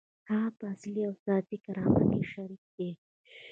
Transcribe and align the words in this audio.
هغه 0.29 0.49
په 0.57 0.63
اصلي 0.73 1.01
او 1.09 1.13
ذاتي 1.27 1.57
کرامت 1.65 2.03
کې 2.11 2.21
شریک 2.31 2.63
دی. 2.75 2.89